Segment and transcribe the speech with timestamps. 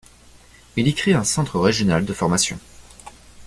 [0.77, 2.57] Il y crée un centre régional de formation.